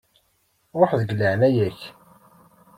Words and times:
Ruḥ, 0.79 0.91
deg 0.99 1.09
leɛnaya-k. 1.13 1.79